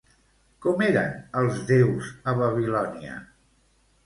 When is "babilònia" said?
2.41-3.21